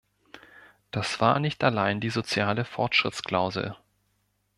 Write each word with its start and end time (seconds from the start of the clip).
Das 0.89 1.21
war 1.21 1.39
nicht 1.39 1.63
allein 1.63 1.99
die 1.99 2.09
soziale 2.09 2.65
Fortschrittsklausel. 2.65 3.77